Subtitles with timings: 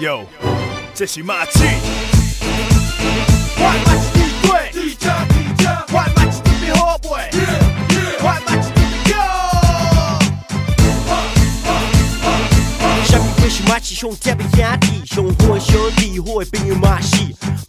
[0.00, 0.24] 哟，
[0.94, 1.62] 这是马刺。
[3.56, 7.30] 我马是地鬼，地家地家，我马是特别好买，
[8.20, 9.12] 我马是特别
[13.04, 17.16] 什么会是马刺上特别兄弟，上好的兄弟，好的朋友嘛是。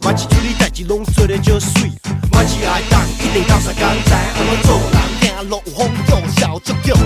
[0.00, 1.92] 马刺处理代志拢做得就水，
[2.32, 6.96] 马刺爱当一定到三工知安怎做人，行路有风度，笑足脚。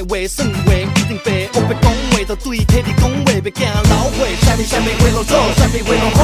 [0.00, 4.24] 讲的话算话，一定白，我别讲话，就对体力讲话，别惊老话。
[4.40, 6.18] 啥物啥物话拢做，啥物话拢好。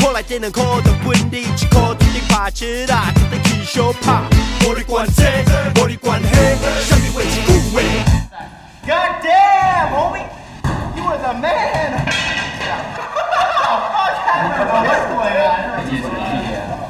[0.00, 4.22] 好来这两块，就分你一块，注定拍车啦，注定去小拍。
[4.64, 5.22] 无你管这，
[5.80, 6.26] 无你管迄，
[6.86, 7.76] 啥物话一句话。
[8.86, 10.22] God damn, homie,
[10.94, 12.06] you was a man.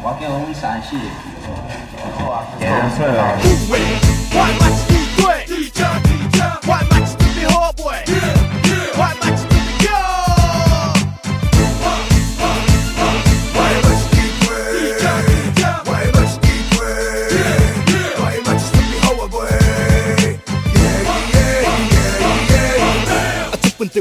[0.03, 0.89] 我叫阮三四
[3.43, 3.75] 不为
[4.33, 4.86] 我马是地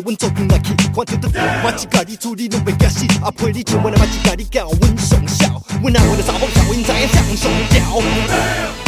[0.01, 1.29] 阮做阵来去，看着得
[1.63, 7.79] 马一家己处理拢袂惊死，啊陪你唱阮的马一家己教阮上孝，阮阿为了查某条因知影上上调，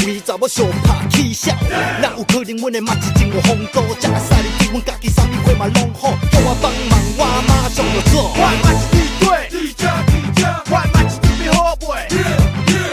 [0.06, 1.56] 为查某上拍起笑，
[2.02, 8.32] 哪有可能阮的马一真有风度，食个赛你对阮家己啥物货嘛拢好，叫我帮忙我马上就做。
[8.36, 10.12] 我马是地鬼，地家地
[10.42, 12.08] 家，我马是特别好买，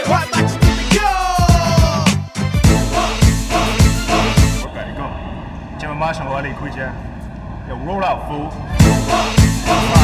[0.07, 1.03] 我马是特别强。
[4.61, 4.99] 我甲你讲，
[5.79, 6.77] 今晚马上我离开这，
[7.67, 9.94] 要 roll out fool。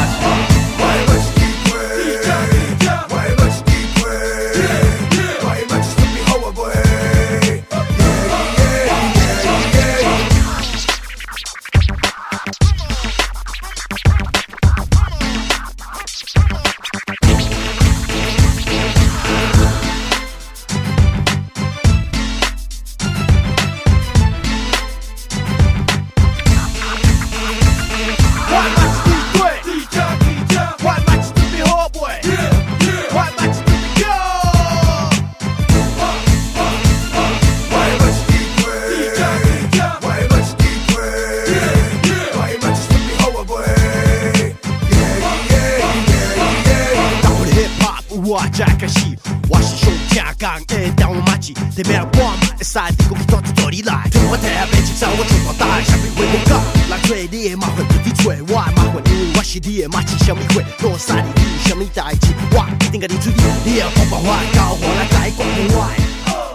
[60.32, 65.86] 啥物话，落使你你有啥物代志，我一定甲你处理，你要讲办法交我来解决我的，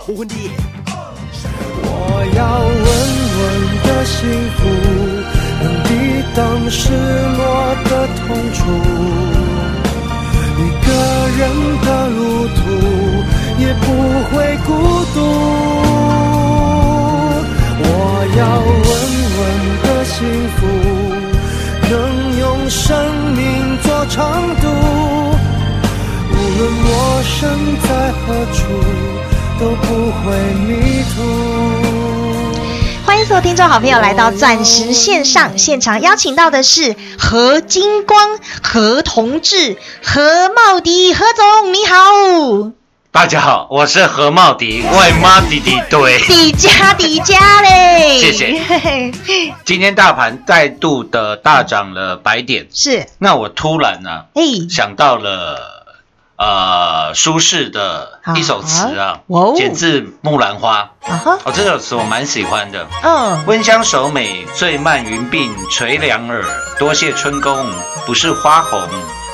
[0.08, 0.50] 无分你。
[1.84, 1.90] 我
[2.34, 2.88] 要稳
[3.38, 3.42] 稳
[3.84, 4.18] 的幸
[4.58, 4.60] 福，
[5.62, 5.90] 能抵
[6.34, 6.38] 挡
[6.72, 6.90] 失
[7.38, 7.46] 落
[7.86, 8.60] 的痛楚。
[10.58, 10.90] 一个
[11.38, 11.42] 人
[11.86, 12.60] 的路途
[13.60, 13.86] 也不
[14.32, 14.36] 会
[14.66, 14.70] 孤
[15.14, 15.18] 独。
[27.38, 27.48] 我身
[27.82, 28.66] 在何处，
[29.60, 31.22] 都不会迷途。
[33.06, 42.72] 欢迎所有听众好朋友来到钻石线上现场，邀请到的是何金光、何同志、何茂迪、何总，你好，
[43.12, 46.18] 大家好，我是何茂迪，外妈弟弟对。
[46.18, 49.14] 迪迦迪迦嘞， 谢谢谢，
[49.64, 54.42] 今天大盘再度的大涨了百点，是，那我突然呢、哎，
[54.72, 55.77] 想到了
[56.38, 62.88] 呃苏轼的一首词啊哇哦，剪自《木兰花》啊哈，哦，这首词我蛮喜欢的。
[63.02, 66.44] 嗯，温香守美，醉漫云鬓垂两耳。
[66.78, 67.66] 多谢春宫，
[68.06, 68.80] 不是花红，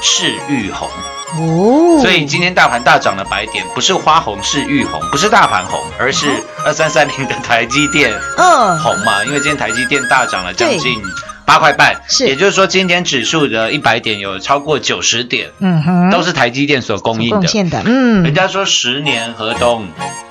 [0.01, 0.88] 是玉红。
[1.35, 6.27] 哦，所以今天大盘大涨了百点，不是花红是玉红，不是大盘红，而是
[6.63, 9.25] 二三三零的台积电嗯，红嘛。
[9.25, 11.01] 因为今天台积电大涨了将近
[11.45, 12.27] 八块半，是。
[12.27, 17.37] 也就是说今天指数的一百点有超过九十点，嗯哼，都是台积电所供应的。
[17.37, 19.87] 贡献的，嗯，人家说十年河东，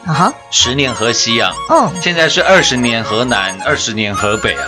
[0.06, 4.64] 啊哈，十年河西啊，嗯，现在是二十年河南，二十年河北啊。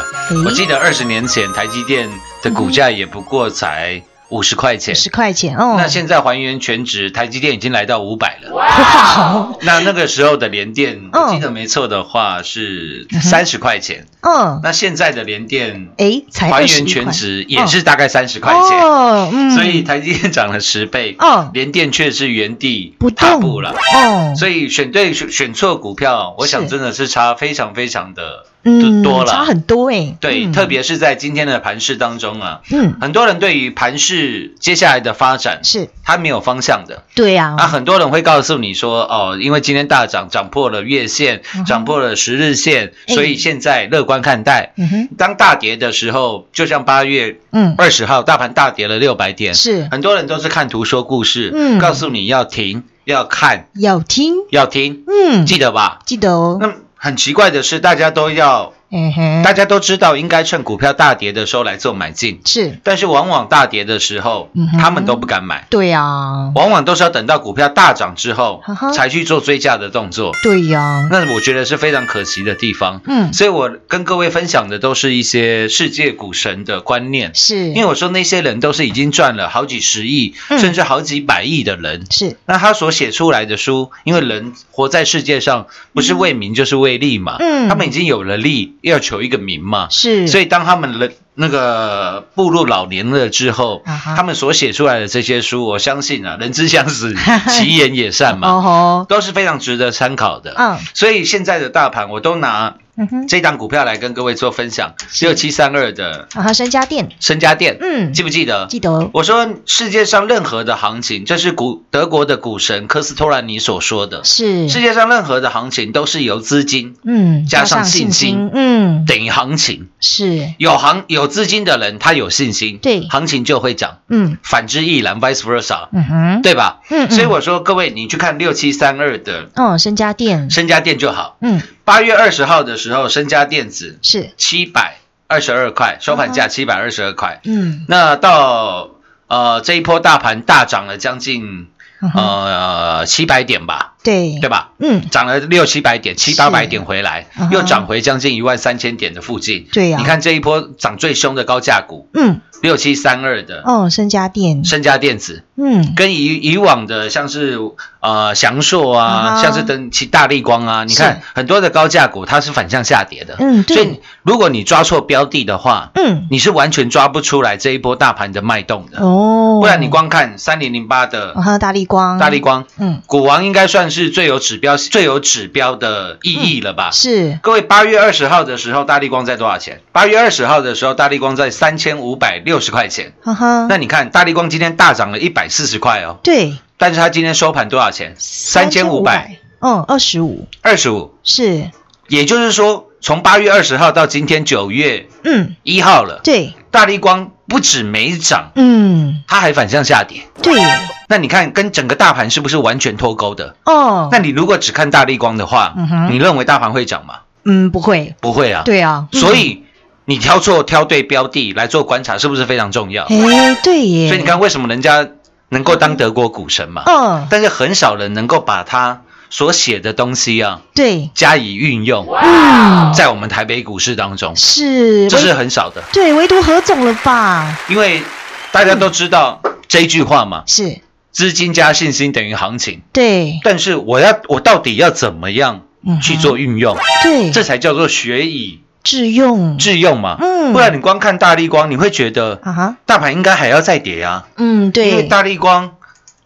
[0.46, 2.08] 我记得二十年前台积电
[2.42, 4.02] 的股价也不过才
[4.34, 8.52] 五十块钱，十块钱哦，那现在还原全值，台积电已经来到五百了。
[8.52, 11.22] 哇， 那那个时候的联电，嗯。
[11.22, 14.06] 我记得没错的话是三十块钱。
[14.22, 18.80] 嗯，那现在的联电哎，才还原全值也是大概三十块钱。
[18.80, 21.50] 哦，嗯，所以台积电涨了十倍，嗯。
[21.54, 23.70] 联电却是原地踏步了。
[23.94, 29.30] 哦，所以选对选选错股票，我想真的是差非常非常的嗯多了。
[29.32, 30.52] 差很多哎，对，嗯。
[30.52, 35.88] 特别是在今天的盘市当中啊，嗯，很多人对于盘市接下来的发展是。
[36.06, 37.02] 他没有方向的。
[37.14, 43.14] 对呀，啊，很多人会告诉你说，哦，因为今天大涨，涨破了月线嗯，涨破了十日线，哎。
[43.14, 44.72] 所以现在乐观看待。
[44.76, 49.88] 嗯哼，当大跌的时候，就像八月嗯，二十号大盘大跌了六百点，是。
[49.90, 51.78] 很多人都是看图说故事，嗯。
[51.78, 56.00] 告诉你要停，要看，要听，要听，嗯，记得吧？
[56.04, 62.78] 记得哦，那很奇怪的是，大家都要，嗯哼，大家都知道应该趁股票大跌的时候来做买进，是。
[62.82, 65.66] 但是往往大跌的时候嗯哼，他们都不敢买。
[65.70, 68.62] 对呀，往往都是要等到股票大涨之后
[68.94, 73.00] 才去做追加的动作，对呀，那我觉得是非常可惜的地方。
[73.06, 80.58] 嗯，所以我跟各位分享的都是一些世界股神的观念，是，因为我说那些人都是已经赚了好几十亿，嗯。
[80.64, 82.06] 甚至好几百亿的人。
[82.10, 82.38] 是。
[82.46, 87.36] 那他所写出来的书，因为人活在世界上，不是为名就是为利嘛。
[87.38, 87.68] 嗯。
[87.68, 89.88] 他们已经有了利，要求一个名嘛。
[89.90, 97.14] 是，所以当他们的那个步入老年了之后，他们所写出来的这些书，我相信啊，人之将死，
[97.48, 100.54] 其言也善嘛，都是非常值得参考的。
[100.56, 100.78] 嗯。
[100.94, 108.66] 所以现在的大盘，我都拿嗯哼，这档股票来跟各位做分享，六七三二的啊哈，身家店，身家店，嗯，记不记得？
[108.68, 119.88] 记得，我说世界上任何的行情，这是股德国的股神科斯托兰尼所说的，是，世界上任何的行情都是由资金嗯，加上信信心嗯，等于行情。
[120.06, 123.08] 是，有行有资金的人，他有信心，对。
[123.08, 124.00] 行情就会涨。
[124.08, 124.36] 嗯。
[124.42, 126.80] 反之亦然，vice versa，嗯哼，对吧？
[126.90, 127.10] 嗯，嗯。
[127.10, 131.38] 所以我说各位，你去看六七三二的哦，身家店，身家店就好。
[131.40, 137.40] 嗯，八月二十号的时候，身家电子是，七百二十二块，收盘价七百二十二块。
[137.44, 138.90] 嗯，那到
[139.28, 141.68] 呃这一波大盘大涨了将近
[142.02, 144.70] 嗯呃七百点吧，对，对吧？
[144.78, 149.66] 嗯，涨了六七百点，七八百点回来嗯，又涨回将近一万三千点的附近。
[149.72, 149.98] 对呀。
[149.98, 157.58] 你看这一波涨最凶的高价股，嗯，六七三二的哦，身家电，身家电子，嗯，跟以以往的像是
[158.04, 176.90] 呃翔硕啊像是等其大力光啊，你看很多的高价股它是反向下跌的，嗯所以如果你抓错标的的话，嗯，你是完全抓不出来这一波大盘的脉动的，哦，不然你光看三零零八的哦，还有大力光，大力，光，嗯，股王应该算是最有指标、最有指标的意义了吧？
[176.92, 179.80] 是，各位，八月二十号的时候，大力光在多少钱？
[179.92, 183.14] 八月二十号的时候，大力光在三千五百六十块钱。
[183.22, 188.14] 哈哈，那你看，大力光今天大涨了一百四十块哦，对，但是它今天收盘多少钱？
[188.18, 191.14] 三千五百，嗯，二十五，二十五。
[191.22, 191.70] 是，
[192.08, 200.22] 也就是说，从八月二十号到今天九月嗯，一号了，对，大力光不止没涨，嗯，它还反向下跌。
[200.42, 200.60] 对，
[201.08, 203.56] 那你看，跟整个大盘是不是完全脱钩的？
[203.64, 207.20] 哦，那你如果只看大力光的话，嗯哼你认为大盘会涨吗？
[207.44, 208.62] 嗯，不会，不会啊。
[208.64, 209.64] 对啊，嗯所，以
[210.06, 213.04] 你挑错挑对标的来做观察，是不是非常重要？
[213.04, 215.06] 哎，对耶，所以你看，为什么人家
[215.54, 216.82] 能够当德国股神嘛？
[216.84, 225.82] 嗯，但是很少人能够把他所写的东西啊对，加以运用，嗯，在我们台北股市当中，是，这是很少的。
[225.92, 227.56] 对，唯独何总了吧？
[227.68, 228.02] 因为
[228.50, 230.80] 大家都知道这一句话嘛，是，
[231.12, 232.82] 资金加信心等于行情。
[232.92, 235.62] 对，但是我要我到底要怎么样
[236.02, 236.76] 去做运用？
[237.04, 240.18] 对，这才叫做学以致用，致用嘛。
[240.20, 240.52] 嗯。
[240.52, 244.28] 不然你光看大力光，你会觉得啊哈，大盘应该还要再跌啊。
[244.36, 244.90] 嗯，对。
[244.90, 245.72] 因为对，大力光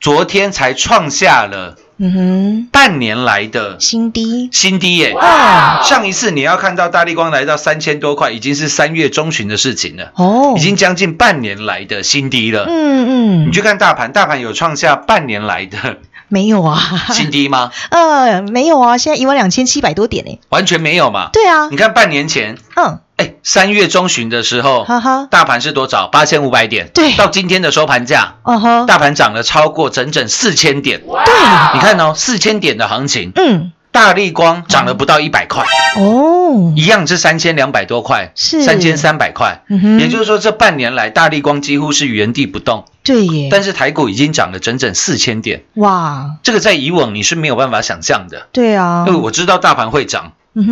[0.01, 5.13] 昨天才创下了嗯哼，半年来的新低，新低耶。
[5.15, 12.67] 哦，上一次你要看到大力光来到三千多块，已经是三月中旬的事情了，哦，已经将近半年来的新低了。
[12.69, 15.99] 嗯嗯，你去看大盘，大盘有创下半年来的
[16.29, 16.79] 没有啊，
[17.13, 17.71] 新低吗？
[17.91, 20.39] 呃，没有啊，现在一万两千七百多点呢。
[20.51, 21.31] 完全没有嘛。
[21.33, 26.09] 对啊你，看半年前，嗯，哎，三月中旬的时候，哈哈，大盘是多少？
[26.09, 26.91] 八千五百点。
[26.95, 31.01] 对到今天的收盘价，哦呵，大盘涨了超过整整四千点。
[31.01, 31.35] 对，
[31.75, 35.65] 你看哦，四千点的行情，嗯，大力光涨了不到一百块，
[35.97, 38.63] 哦，一样是三千两百多块，是。
[38.63, 39.65] 三千三百块。
[39.99, 48.47] 也就是说，这半年来大力光几乎是原地不动，对耶，但是台股已经涨了整整四千点，哇，这个在以往你是没有办法想象的。
[48.53, 50.31] 对啊，因为我知道大盘会涨，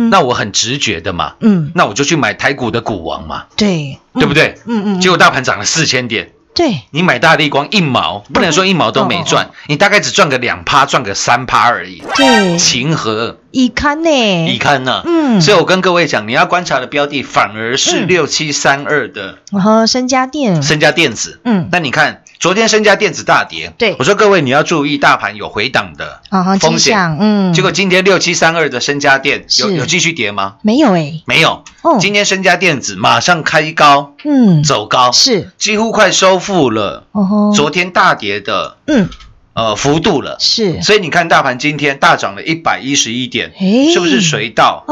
[0.09, 4.55] 那我很直觉的嘛，嗯，那我就去买台股的股王嘛，对，对不对？
[4.65, 12.01] 嗯嗯，结果大盘涨了四千点，对，你买大力光一毛，不能说一毛都没赚，你大概只赚个两趴，赚个三趴而已。
[12.15, 13.37] 对，情何？
[13.51, 14.09] 以堪呢，
[14.47, 15.03] 以堪呢？
[15.05, 15.39] 嗯。
[15.39, 18.07] 所以我跟各位讲，你要观察的标的反而是嗯。
[18.07, 21.39] 六七三二的然后身家电，身家电子。
[21.43, 23.95] 嗯，那你看昨天身家电子大跌，对。
[23.99, 27.17] 我说各位你要注意大盘有回档的啊哈，风险。
[27.19, 29.75] 嗯，结果今天六七三二的身家电有是。
[29.75, 30.55] 有继续跌吗？
[30.61, 31.63] 没有哎，没有。
[31.81, 39.09] 哦，今天身家电子马上开高嗯，走高，是，几乎快收复了哦，昨天大跌的嗯，
[39.53, 40.37] 呃幅度了。
[40.39, 43.53] 是，所以你看大盘今天大涨了一百一十一点，
[43.91, 44.83] 是不是随道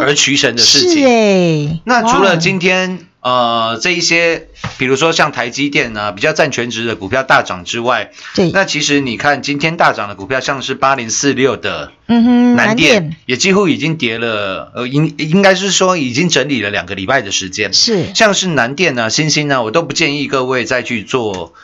[0.00, 1.06] 而取神的事是情？
[1.06, 17.72] 哎，那除了今天呃这一些，比如说像台积电啊，比较占全值的股票大涨之外，对，那其实你看今天大涨的股票，像是八零四六的嗯哼，南电电，也几乎已经跌了，呃，应应该是说已经整理了两个礼拜的时间。
[17.72, 21.54] 是，像是南电啊、星星啊，我都不建议各位再去做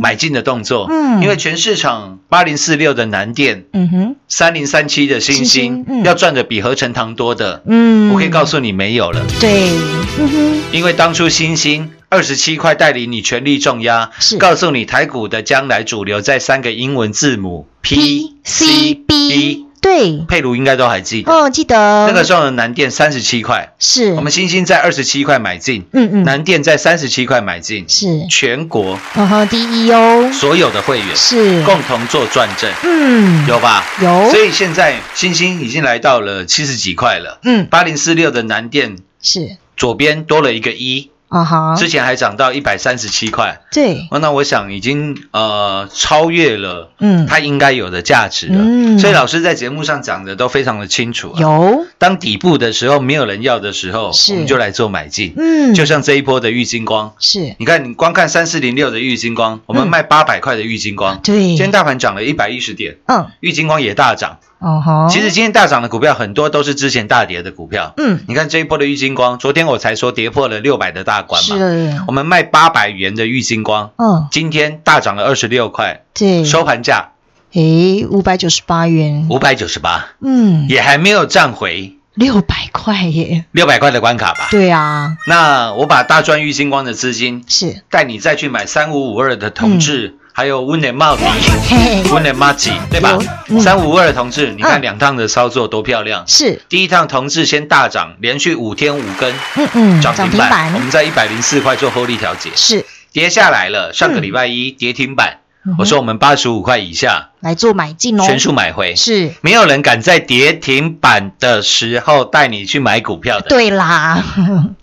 [0.00, 1.22] 买进的动作，嗯。
[1.22, 6.04] 因为全市场八零四六的南电、嗯哼，三零三七的新新兴兴嗯。
[6.04, 9.70] 要赚的比合成糖多的，嗯，我可以告诉你没有了，对，
[10.18, 14.36] 嗯哼，因为当初新兴二十七块带领你全力重压，是。
[14.36, 22.06] 告诉你台股的将来主流在三个英文字母 P C B，对，佩如应该都还记得，哦，记得。
[22.06, 24.12] 那个时候的南电三十七块，是。
[24.12, 26.24] 我们星星在二十七块买进，嗯嗯。
[26.24, 33.82] 南电在三十七块买进，是，全国然后第一哦，所有的会员是，共同做转正，嗯，有吧？
[34.02, 34.28] 有。
[34.30, 48.58] 所以现在星星已经来到了七十几块了，嗯八零四六的南电是左边多了一个一，啊哈，之前还涨到一百三十七块，对，哦那我想已经呃超越了嗯，它应该有的价值了。
[48.58, 48.98] 嗯。
[48.98, 51.40] 所以老师在节目上讲的都非常的清楚、啊。
[51.40, 54.34] 有，当底部的时候没有人要的时候，是。
[54.34, 55.32] 我们就来做买进。
[55.36, 59.88] 嗯，就像这一波的玉金光，是，你看你光看三四零六的玉金光，我们嗯。
[59.88, 61.34] 卖八百块的玉金光，对。
[61.48, 64.38] 今，天大盘涨了一百一十点，嗯，玉金光也大涨。
[64.62, 67.94] 哦好，其实今天大涨的股票很多都是之前大跌的股票。
[67.96, 77.10] 嗯，你看这一波的玉金光，昨天我才说跌破了六百的大关嘛，是，我们卖八百元的玉金光，嗯，今天大涨了二十六块，对，收盘价
[77.52, 84.48] 诶，五百九十八元，五百九十八，嗯，也还没有站回六百块耶，六百块的关卡吧？
[84.50, 91.24] 对啊，那我把大赚玉金光的资金是，带你再去买三五五二的同志，还有温点茂迪、
[91.68, 93.18] 嘿嘿，温点马吉，对吧？
[93.60, 96.24] 三五五二的同志，你看嗯两趟的操作多漂亮！
[96.26, 100.72] 是，第一趟同志先大涨，连续五天五根嗯嗯，涨停板，我板。
[100.72, 103.92] 们在一百零四块做获利调节，是，跌下来了。
[103.92, 105.40] 上个礼拜一跌停板，
[105.78, 113.48] 我说我们八十五块以下来做买进哦，全数买回，是，没有人敢在跌停板的时候带你去买股票的。
[113.48, 114.24] 对啦，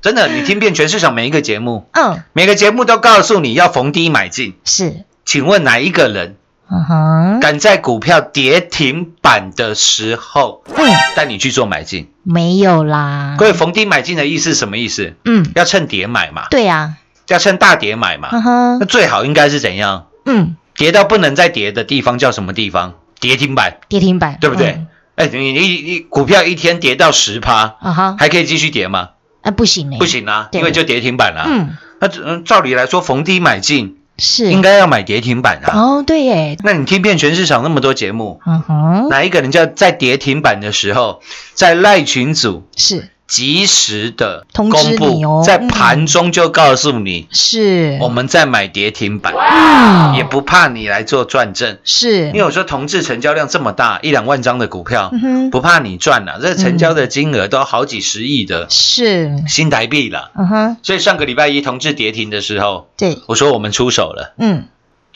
[0.01, 4.56] 真的，你听遍全市场每一个节目，嗯，每个节目都告诉你要逢低买进。
[4.63, 6.38] 是，请问哪一个人
[6.71, 12.11] 嗯哼，敢在股票跌停板的时候嗯，带你去做买进？
[12.23, 15.15] 没有啦，各位，逢低买进的意思是什么意思？
[15.25, 16.95] 嗯，要趁跌买嘛，对呀，
[17.27, 18.29] 要趁大跌买嘛。
[18.31, 18.77] 嗯哼。
[18.79, 20.05] 那，最好应该是怎样？
[20.25, 22.93] 嗯，跌到不能再跌的地方叫什么地方？
[23.19, 24.71] 跌停板，跌停板，对不对？
[24.71, 24.88] 嗯？
[25.15, 29.09] 哎、你你你股票一天跌到十趴，啊哈，还可以继续跌吗？
[29.41, 35.71] 啊，不行呢，不，行啊，因为就跌停板了、嗯，那嗯，照理来说，逢低买进是，应该要买跌停板啊。
[35.75, 41.21] 哦，对耶，那你听遍全市场那么多节目，嗯哼，哪一个人叫在跌停板的时候，
[41.53, 50.15] 在赖群组是及时的通公知你哦布，在盘中就告诉你，是，我们在买跌停板，嗯。
[50.15, 51.77] 也不怕你来做转正。
[51.83, 60.31] 是，因为我说同质成交量这么大，一两万张的股票嗯，不怕你赚了，这成交的金额都好几十亿的是，新台币了。
[60.36, 64.65] 嗯哼，所以上个礼拜一同志跌停的时候，对，我说我们出手了，嗯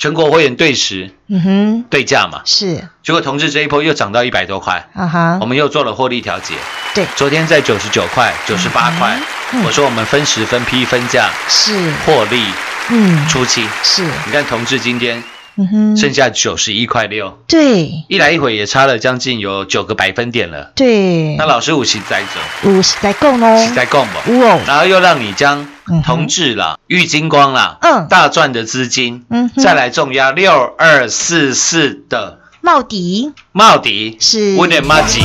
[0.04, 5.38] 全国会员对时嗯哼，对价嘛，是，结果同志这一波又涨到一百多块，啊哈。
[5.40, 6.56] 我，们又做了获利调节。
[6.94, 9.18] 对，昨天在九十九块、九十八块，
[9.54, 12.44] 嗯我说我们分时、分批、分价是，获利
[12.90, 13.66] 嗯，出清。
[13.82, 15.24] 是，你看同志今天
[15.56, 17.90] 嗯哼，剩下九十一块六，对。
[18.10, 20.74] 一来一回也差了将近有九个百分点了。
[20.76, 21.38] 对。
[21.38, 24.22] 那，老师五十在走，五十在供哦，是在供吧？
[24.68, 25.66] 然后又让你将
[26.04, 28.08] 同志啦、玉金光啦、嗯。
[28.08, 33.34] 大赚的资金，嗯再来重压六二四四的茂迪。
[33.52, 35.22] 茂迪、是，温点马吉，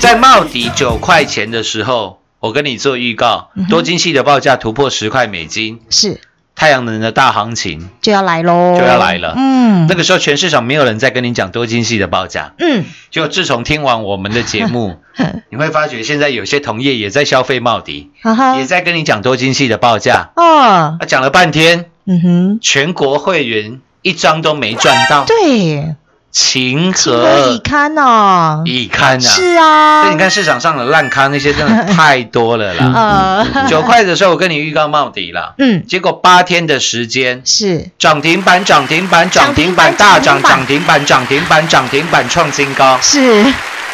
[0.00, 6.20] 在茂迪九块钱的时候，我跟你做预告，多晶系的报价突破十块美金，是
[6.58, 9.32] 太阳能的大行情，就要来喽，就要来了。
[9.36, 12.54] 嗯，那个时候全市场没有人在跟你讲多晶系的报价。
[12.58, 14.96] 嗯，就自从听完我们的节目，
[15.50, 18.10] 你会发觉现在有些同业也在消费茂迪，
[18.58, 20.30] 也，在跟你讲多晶系的报价。
[20.34, 25.94] 哦，啊，讲了半天，嗯哼，全国会员一张都没赚到，对，
[26.30, 29.20] 情情何何以堪哦，以堪啊！
[29.20, 33.44] 是啊，所以你看市场上的烂咖那些真的太多了啦。
[33.54, 37.90] 呃，九块的时候我跟你预告茂迪了，嗯，结果八天的时间是。
[37.98, 40.98] 涨停板涨停板涨停板大涨涨停板。
[41.08, 43.42] 涨停板涨停板创新高，是，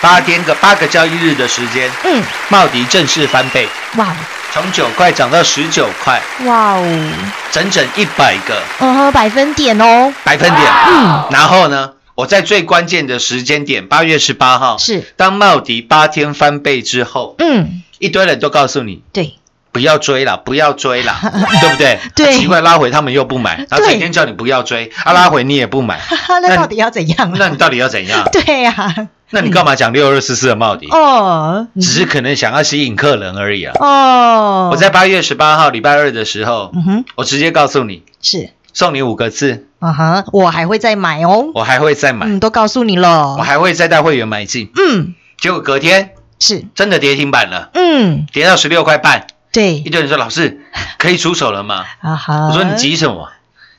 [0.00, 4.08] 八天个八个交易日的时间，嗯，茂迪正式翻倍，哇。
[4.52, 7.12] 从九块涨到十九块，哇哦，
[7.52, 8.60] 整整一百个。
[8.80, 10.62] 嗯哼，百分点哦，百分点。
[10.88, 19.34] 嗯，然后呢，我在最关键的时间点，八月十八号，是，当茂迪八天翻倍之后，嗯，一堆人都告诉你对，
[19.72, 21.16] 不要追了，不要追了，
[21.60, 21.98] 对不对？
[22.14, 22.28] 对。
[22.28, 26.00] 啊奇怪，拉回他们又不买，然后整天叫你不要追，啊，拉回你也不买，
[26.40, 27.32] 那到底要怎样？
[27.32, 27.36] 啊？
[27.36, 28.24] 那你到底要怎样？
[28.30, 30.86] 对呀，那你干嘛讲六二四四的茂迪？
[30.90, 33.74] 哦，只是可能想要吸引客人而已啊。
[33.80, 44.70] 哦，我在八月十八号礼拜二的时候，嗯哼，我直接告诉你，是，送你五个字，啊哈，我还会再买哦，我还会再买，嗯，都告诉你了我，还会再带会员买进。
[44.76, 49.26] 嗯，结果隔天是，真的跌停板了，嗯，跌到十六块半。
[49.52, 49.74] 对。
[49.74, 50.62] 一，堆人说老师
[50.98, 51.84] 可以出手了吗？
[52.00, 53.28] 啊哈，我说你急什么？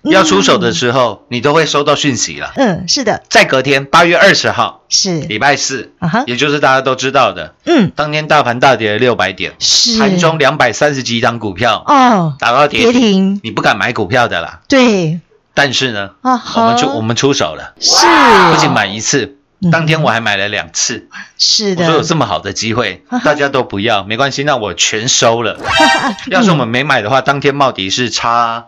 [0.04, 2.52] 要出手的时候，你都会收到讯息了。
[2.58, 14.60] 嗯，是的，在隔天八月二十号，是，礼拜四，啊哈，也就是大家都知道的，嗯，当天大盘大跌了六百点，是，盘中两百三十几档股票哦，打到跌停，你不敢买股票的啦。
[14.70, 15.20] 对，
[15.56, 18.06] 但是呢，啊我，们出我们出手了，是，
[18.52, 19.72] 不仅买一次，嗯。
[19.72, 21.08] 当天我还买了两次。
[21.38, 25.60] 是的，我说有这么好的机会大家都不要，没关系，那我全收了。
[26.30, 28.66] 要是我们没买的话，当天茂迪是差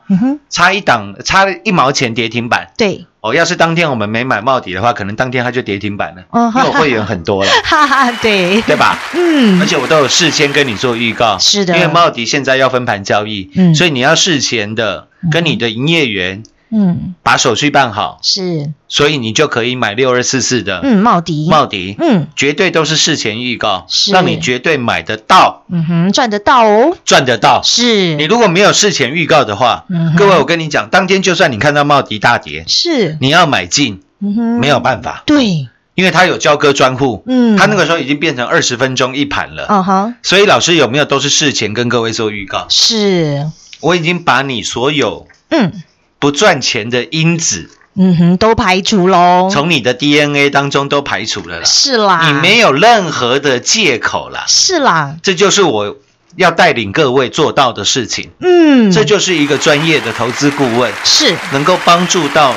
[0.50, 2.72] 差一档，差一毛钱跌停板。
[2.78, 8.98] 对，哦，要是当天我们没买茂迪的话，可能当天它就跌停板了，嗯因为我会员很多了， 哈哈，对，对吧？
[9.14, 9.62] 嗯。
[9.62, 11.76] 而，且我都有事先跟你做预告，是的。
[11.76, 13.76] 因为茂迪现在要分盘交易，嗯。
[13.76, 22.28] 所以你要事前的跟你的营业员嗯，把手续办好，是，所以你就可以买六二四四的嗯，茂迪，茂迪，嗯。
[22.36, 24.12] 绝对都是事前预告，是。
[24.12, 27.62] 让你绝对买得到、嗯哼，赚得到哦，赚得到。
[27.64, 39.66] 是，你如果没有事前预告的话，嗯各位我跟你讲，当天就算你看到茂迪大跌，是，你要买进嗯哼，没有办法，对，因为他有交割专户，嗯，他那个时候已经变成二十分钟一盘了。
[39.70, 42.68] 哦哈，所以老师有没有都是事前跟各位做预告？
[42.70, 43.50] 是，
[43.80, 45.72] 我已经把你所有嗯
[46.20, 54.44] 不赚钱的因子嗯哼，都排除喽，从你的 DNA 当中都排除了啦，是啦，你没有任何的借口啦。
[54.48, 55.98] 是啦，这就是我
[56.36, 58.30] 要带领各位做到的事情。
[58.40, 62.54] 嗯，这就是一个专业的投资顾问，是，能够帮助到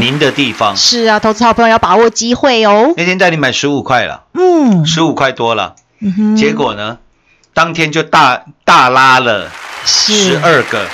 [0.00, 0.74] 您的地方。
[0.74, 6.96] 是啊，投资好朋友要把握机会哦，那天带你买十五块了，嗯，十五块多了，嗯哼，结果呢，
[7.52, 9.50] 当天就大大拉了是
[9.86, 10.86] 十，二个。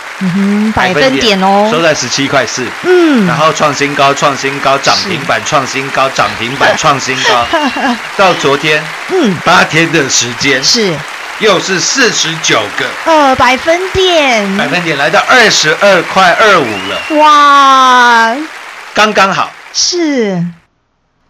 [0.74, 1.42] 百分点。
[1.42, 1.68] 哦。
[1.70, 2.64] 收哦，在十七块四。
[2.82, 7.46] 嗯，然后创新高，创新高，涨停板，创新高，涨停板， 创新高。
[8.16, 10.94] 到昨天嗯，八天的时间，是，
[11.40, 12.84] 又是四十九个。
[13.10, 18.36] 呃，百分点，百分点，来到二十二块二五了，哇，
[18.94, 19.50] 刚刚好。
[19.74, 20.40] 是，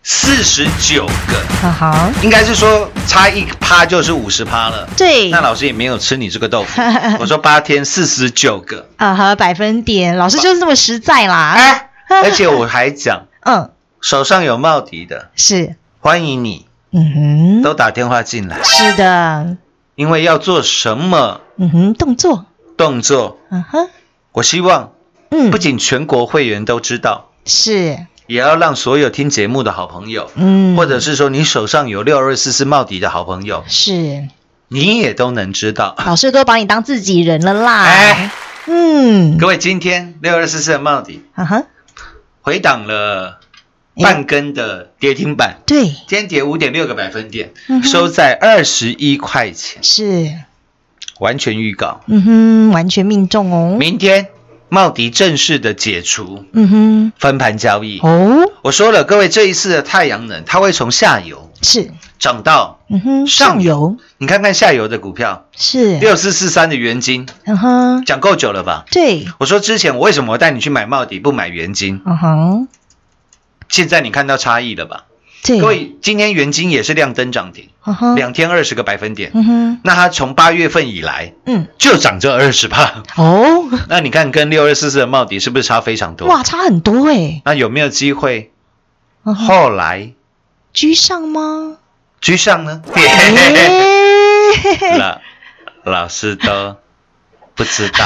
[0.03, 4.89] 四十九个，哈哈，应该是说差一趴就是五十趴了。
[4.97, 6.83] 对，那老师也没有吃你这个豆腐，
[7.21, 11.91] 我说八天四十九个，啊哈，百分点，老师就是这么实在啦，哎，
[12.25, 16.67] 而且我还讲嗯，手上有茂迪的，是，欢迎你。
[16.95, 19.57] 嗯哼，都打电话进来，是的，
[19.95, 22.45] 因为要做什么嗯哼，动作，
[22.77, 23.89] 动作，嗯哼，
[24.33, 24.93] 我希望
[25.31, 25.51] 嗯。
[25.51, 27.99] 不，仅全国会员都知道，是，
[28.33, 34.27] 也要让所有听节目的好朋友，嗯，或者是说你手上有六二四四茂迪的好朋友，是，
[34.69, 35.95] 你也都能知道。
[36.07, 38.31] 老师都把你当自己人了啦，哎，
[38.69, 41.65] 嗯，各位，今天六二四四的茂迪啊哈，
[42.41, 43.39] 回档了
[43.97, 50.33] 哎半根的跌停板，对，今天跌五点六个百分点，嗯收在二十一块钱，是，
[51.19, 52.01] 完全预告。
[52.07, 54.29] 嗯哼，完全命中哦，明天
[54.73, 57.13] 茂迪正式的解除嗯哼。
[57.19, 57.99] 分盘交易。
[57.99, 63.99] 哦，我说了，各位，这一次的太阳能，它会从下游是，涨到，嗯哼，上上游。
[64.17, 68.87] 你看看下游的股票，是，六四四三的元金，嗯哼，讲够久了吧？
[68.91, 72.01] 对，我说之前我为什么带你去买茂迪不买元金？
[72.07, 72.69] 嗯哼，
[73.69, 75.05] 现在你看到差异了吧？
[75.45, 77.69] 对，各，位，今天元金也是亮灯涨停，
[78.15, 79.33] 两天二十个百分点。
[79.35, 86.29] 嗯哼，那它从八月份以来嗯，就涨这二十趴，哦， 那你看跟六二四四的茂迪是不是差非常多？
[86.29, 88.53] 哇，差很多哎，那有没有机会
[89.25, 90.13] 后来
[90.73, 91.77] 居上吗？
[92.21, 92.83] 居上呢？
[92.95, 93.03] 哎。
[94.99, 95.21] 老
[95.85, 96.77] 老师都
[97.55, 98.05] 不知道，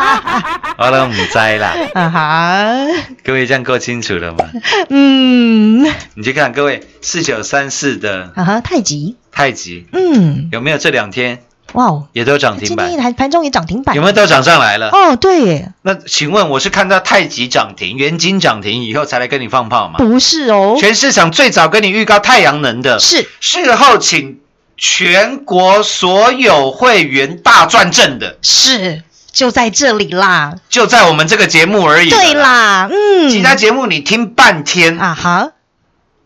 [0.78, 1.74] 我都唔知啦。
[1.94, 2.74] 啊哈，
[3.22, 4.44] 各位这样够清楚了吗？
[4.88, 9.86] 嗯，你去看各位四九三四的啊哈，太极，太极。
[9.92, 11.42] 嗯，有没有这两天？
[11.74, 12.68] 哇哦，也都涨停板。
[12.68, 12.90] 今板？
[12.90, 14.90] 天还盘中也涨停板，有没有都涨上来了？
[14.90, 19.94] 哦，对耶，那请问我是看到太极涨停、元金涨停以后才来跟你放炮吗？
[19.98, 23.26] 不是哦，全市场最早跟你预告太阳能的，是。
[23.40, 24.40] 事后请
[24.82, 32.10] 全国所有会员大赚正的，是，就在这里啦，就在我们这个节目而已。
[32.10, 35.52] 对，啦，嗯，其他节目你听半天，啊哈，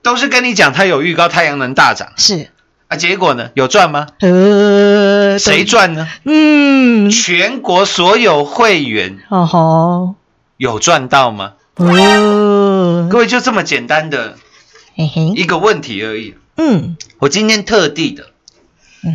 [0.03, 2.14] 都是跟你讲它有预告太阳能大涨。
[2.16, 2.49] 是，
[2.88, 3.51] 啊，结果呢？
[3.53, 4.07] 有赚吗？
[4.21, 6.09] 呃，谁赚呢？
[6.25, 10.14] 嗯，全国所有会员哦吼，
[10.57, 11.53] 有赚到吗？
[11.75, 14.38] 哦，各位就这么简单的
[14.95, 16.37] 嘿嘿，一个问题而已。
[16.57, 18.31] 嗯，我今天特地的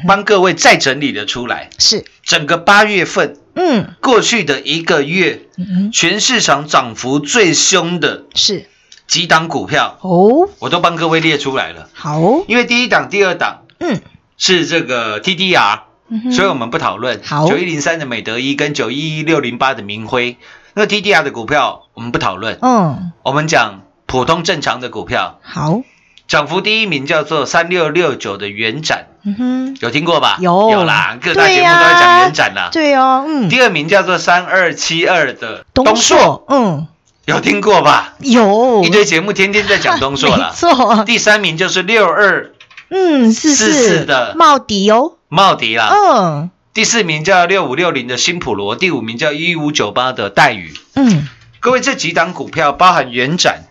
[0.08, 3.94] 帮各位再整理了出来，是，整个八月份嗯。
[4.02, 8.68] 过去的一个月，嗯，全市场涨幅最凶的是，
[9.08, 11.90] 几档股票，哦，我都帮各位列出来了。
[11.94, 14.02] 好，因为第一档、第二档嗯，
[14.38, 15.82] 是这个 TDR，
[16.32, 17.22] 所以我们不讨论。
[17.24, 17.48] 好。
[17.48, 20.38] 九一零三的美德一跟九一一六零八的明辉，
[20.74, 25.40] 那个 TDR 的股票我们不讨论，嗯，我们讲普通正常的股票。
[25.44, 25.82] 好，
[26.28, 30.38] 涨幅第一名叫做三六六九的元展，嗯哼，有听过吧？
[30.40, 30.70] 有。
[30.72, 32.70] 有啦，各大对节目都在讲延展啦。
[32.72, 36.88] 对哦，嗯，第二名叫做三二七二的东硕，嗯，
[37.26, 38.16] 有听过吧？
[38.20, 38.84] 有。
[38.84, 40.54] 一堆节目天天在讲东硕没了。
[40.54, 42.52] 错，第三名就是六二
[42.90, 44.34] 嗯，四四四的。
[44.36, 45.92] 茂迪哦，茂迪啦。
[45.94, 46.50] 嗯。
[46.74, 50.74] 第四名叫六五六零的新普罗，第五名叫一五九八的戴宇。
[50.96, 51.28] 嗯，
[51.60, 53.66] 各位这几档股票包含元展、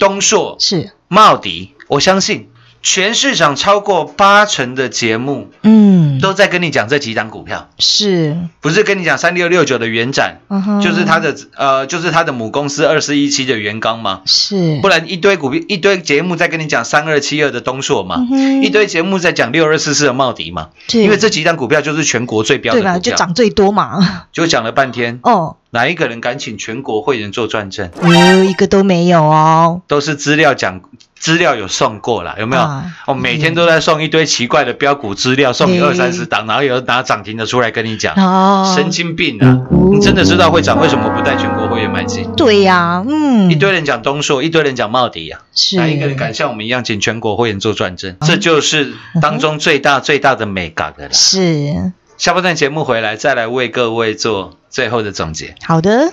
[0.00, 2.48] 东硕、是，茂迪，我相信
[2.82, 14.22] 全市场超过八成的节目嗯，都在跟你讲这几档股票，是，不是跟你讲三六六九的元展，嗯哼，就是它的呃，就是它的母公司二四一七的元刚吗？
[14.26, 22.98] 是，不然一堆股票一堆节目在跟你讲三二七二的东硕嘛，嗯一堆节目在讲六二四四的茂迪嘛，因为这几档股票就是全国最标的对吧？
[22.98, 27.90] 就涨最多嘛，就讲了半天，哦，哪一个人敢请全国会员做转正？
[28.02, 30.80] 有一个都没有哦，都是资料讲，
[31.18, 32.62] 资料有送过啦，有没有？
[32.62, 39.60] 啊哦，每天都在送一堆奇怪的标股资料，送你嗯二三十档，然后有拿涨停的出来跟你讲，哦，神经病啊！
[39.92, 42.30] 你真的知道会涨，为什么不带全国会员买进？
[42.36, 48.16] 对呀，嗯，一堆人讲东硕，一堆人讲茂迪啊，是哪一个人敢像我们一样请全国会员做转正？
[48.20, 51.12] 这就是当中最大最大的美感的了。
[51.12, 55.54] 是下半段节目回来，再来为各位做最后的总结。
[55.64, 56.12] 好的，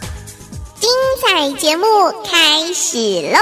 [1.21, 1.85] 精彩节目
[2.25, 2.97] 开始
[3.31, 3.37] 喽！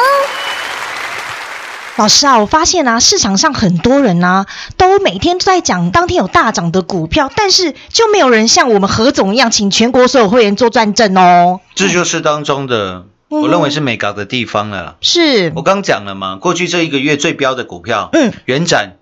[1.95, 11.61] 老师啊，我发现啊，市场上很多人啊，都每天都在讲当天有大涨的股票，但是就没有人像我们何总一样，请全国所有会员做转正哦。
[11.73, 14.95] 这就是当中的，嗯我认为是美搞的地方了啦。
[14.99, 18.97] 是，我刚讲了嘛，过去这一个月最标的股票，嗯，元展、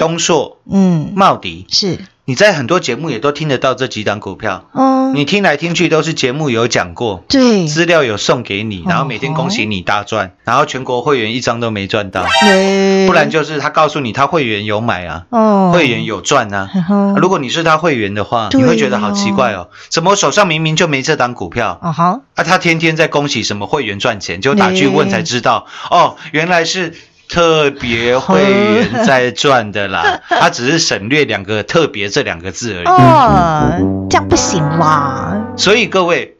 [0.00, 4.66] 东硕、嗯，茂迪，是，你在很多节目也都听得到这几档股票。
[4.74, 13.06] 嗯，你听来听去都是节目有讲过，对，资料有送给你，然后每天恭喜你大赚，然后全国会员一张都没赚到，对。
[13.06, 16.68] 不然就是他告诉你他会员有买啊，哦，会员有赚啊。
[17.16, 26.92] 如果你是他会员的话，对你会觉得好奇怪哦，怎么我手上明明就没这档股票，啊哈，啊，他天天在恭喜什么会员赚钱，就打去问才知道，哦，原来是
[27.28, 32.86] 特别会员在赚的啦， 他只是省略两个“特别”这两个字而已。
[32.86, 35.52] 哦，这样不行啦。
[35.56, 36.36] 所以各位，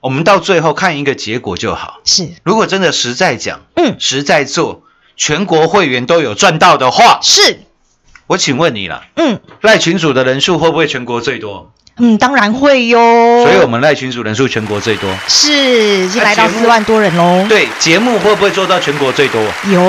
[0.00, 2.00] 我们到最后看一个结果就好。
[2.04, 4.82] 是，如果真的实在讲，嗯，实在做，
[5.16, 7.60] 全国会员都有赚到的话，是
[8.26, 11.72] 我请问你了，嗯赖群主的人数会不会全国最多？
[11.98, 12.98] 嗯，当然会哟。
[13.44, 15.10] 所以我们赖群主人数全国最多。
[15.28, 15.52] 是
[16.04, 17.44] 已经来到四万多人喽。
[17.48, 19.40] 对，节目会不会做到全国最多？
[19.70, 19.80] 有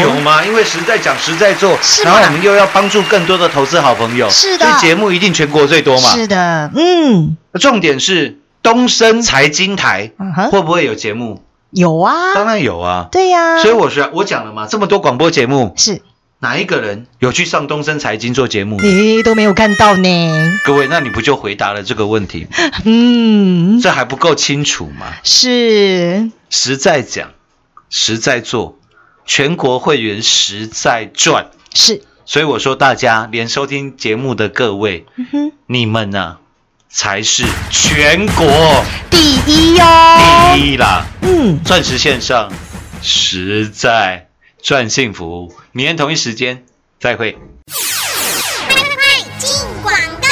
[0.00, 0.44] 有吗？
[0.44, 6.10] 因为实在讲，实在做，是然后我们又要帮助更多的投资好朋友，是的所以节目一定全国最多嘛。
[6.10, 11.42] 是的，嗯，重点是东升财经台嗯哼会不会有节目？
[11.70, 13.08] 有啊，当然有啊。
[13.12, 16.00] 对呀、所以我说我讲了嘛，这么多广播节目，是
[16.38, 18.78] 哪一个人有去上东升财经做节目？
[18.80, 20.58] 诶都没有看到呢。
[20.66, 22.46] 各位，那你不就回答了这个问题？
[22.84, 25.14] 嗯，这还不够清楚吗？
[25.24, 27.30] 是实在讲，
[27.88, 28.78] 实在做，
[29.24, 31.46] 全国会员实在赚。
[31.72, 36.36] 是，所以我说，大家连收听节目的各位，嗯，你们呢、
[36.90, 39.84] 才是全国第一哟、
[40.54, 41.06] 第一啦！
[41.22, 42.52] 嗯，钻石线上
[43.00, 44.28] 实在
[44.62, 45.50] 赚幸福。
[45.76, 46.64] 明天同一时间
[46.98, 47.36] 再会。
[49.36, 49.50] 进
[49.82, 50.28] 广告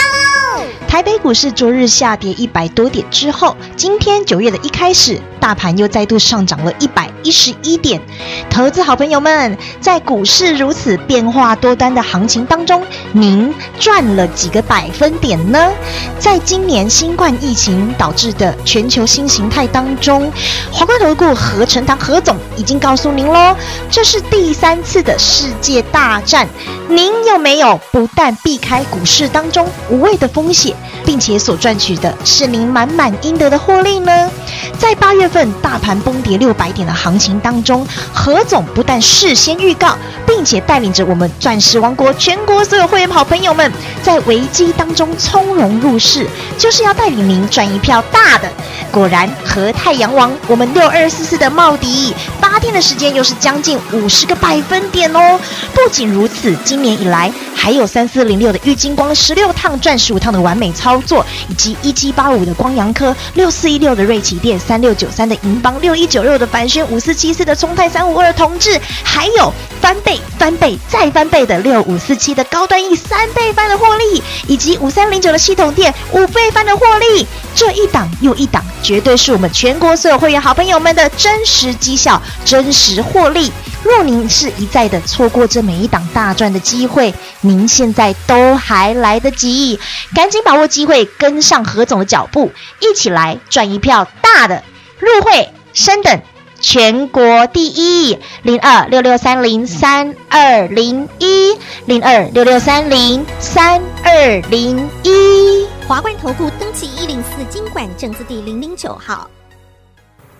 [0.56, 0.66] 喽！
[0.88, 8.00] 台北股市昨日下跌一百多点之后，今天九月的一开始，大盘又再度上涨了一百一十一点。
[8.48, 15.70] 投资好朋友们，在股市如此变化多端的行情当中，您赚了几个百分点呢？
[16.18, 20.32] 在今年新冠疫情导致的全球新形态当中，
[20.72, 23.54] 华冠投顾何成堂何总已经告诉您喽，
[23.90, 26.48] 这是第三次的世界大战。
[26.88, 34.30] 您有没有不但避开股市当中无谓的风险，并且所赚取的是您满满应得的获利呢？
[34.78, 39.96] 在八月份大盘崩跌六百点的行情当中，何总不但事先预告，
[40.26, 43.70] 并且带领着我们钻石王国全国所有会员好朋友们，
[44.02, 46.26] 在危机当中从容入市，
[46.58, 48.50] 就是要带领您赚一票大的。
[48.90, 55.38] 果然，和太阳王我们六二四四的茂迪，八天的时间又是将近五十个百分点哦。
[55.84, 83.52] 不仅如此，今年以来还有三四零六的玉金光十六趟赚十五趟的完美操作，以及一七八五的光阳科、六四一六的瑞奇电、三六九三的银邦、六一九六的凡轩、五四七四的中泰、三五二同志，还有翻倍、翻倍再翻倍的六五四七的高端 E 三倍翻的获利，以及五三零九的系统店五倍翻的获利，这一档又一档，绝对是我们全国所有会员好朋友们的真实绩效、真实获利。
[83.82, 89.78] 若您是一再的错过这每一档大赚的机会，您现在都还来得及，
[90.14, 94.64] 赶紧把握机会，跟上何总的脚步，一起来赚一票大的，
[94.98, 96.20] 入会升等。
[96.60, 105.66] 全国第一，零二六六三零三二零一，零二六六三零三二零一。
[105.86, 109.28] 华冠投顾登记一零四经管证字第零零九号。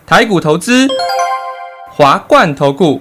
[0.03, 0.87] 台股投资，
[1.91, 2.99] 华冠投顾。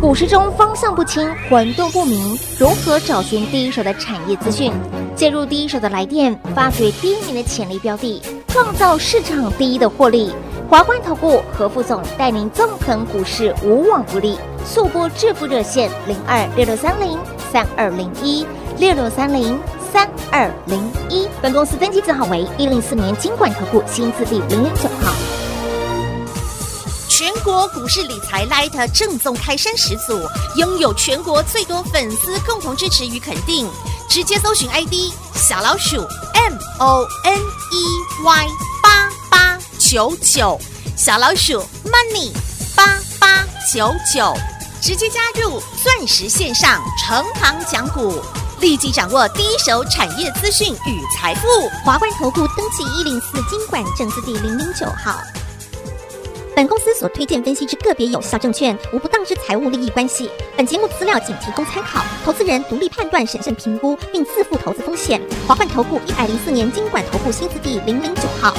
[0.00, 4.72] 股市中方向不清、混沌不明，如何找寻第一手的产业资讯？
[5.16, 10.32] 介入第一手的来电，发掘第一名的潜力标的，创造市场第一的获利。
[10.68, 14.38] 华冠投顾何副总带领纵横股市，无往不利。
[14.64, 17.18] 速播致富热线零二六六三零
[17.50, 18.46] 三二零一
[18.78, 19.58] 六六三零
[19.92, 21.28] 三二零一。
[21.42, 25.12] 本公司登记字号为一零四年经管投顾新字第零零九号。
[27.08, 30.18] 全国股市理财 Light 正宗开山始祖，
[30.56, 33.68] 拥有全国最多粉丝共同支持与肯定。
[34.08, 35.98] 直接搜寻 ID 小老鼠
[36.34, 38.46] M O N E Y
[38.82, 40.58] 八八九九，
[40.96, 42.32] 小老鼠 Money
[42.74, 44.34] 八八九九，
[44.82, 48.20] 直接加入钻石线上成行讲股，
[48.60, 51.46] 立即掌握第一手产业资讯与财富。
[51.82, 55.18] 华冠投顾登记一零四经管证字第零零九号。
[56.54, 60.30] 本公司所推荐分析之个别有效证券，无不当之财务利益关系。
[60.58, 65.22] 本节目资料仅提供参考，投资人独立判断、审慎评估，并自负投资风险。
[65.48, 68.54] 华冠投顾一百零四年经管投顾新字第零零九号。